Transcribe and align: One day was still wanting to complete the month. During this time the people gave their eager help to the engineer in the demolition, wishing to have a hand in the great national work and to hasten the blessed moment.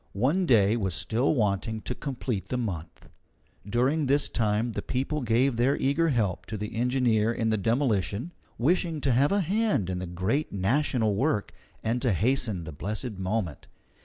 One 0.17 0.47
day 0.47 0.75
was 0.77 0.95
still 0.95 1.35
wanting 1.35 1.81
to 1.81 1.93
complete 1.93 2.47
the 2.47 2.57
month. 2.57 3.07
During 3.69 4.07
this 4.07 4.29
time 4.29 4.71
the 4.71 4.81
people 4.81 5.21
gave 5.21 5.57
their 5.57 5.77
eager 5.77 6.09
help 6.09 6.47
to 6.47 6.57
the 6.57 6.73
engineer 6.75 7.31
in 7.31 7.51
the 7.51 7.57
demolition, 7.59 8.31
wishing 8.57 8.99
to 9.01 9.11
have 9.11 9.31
a 9.31 9.41
hand 9.41 9.91
in 9.91 9.99
the 9.99 10.07
great 10.07 10.51
national 10.51 11.13
work 11.13 11.53
and 11.83 12.01
to 12.01 12.13
hasten 12.13 12.63
the 12.63 12.71
blessed 12.73 13.19
moment. 13.19 13.67